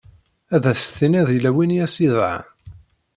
Ad 0.55 0.63
as-tiniḍ 0.71 1.27
yella 1.31 1.51
win 1.55 1.75
i 1.77 1.79
as-idɛan. 1.85 2.43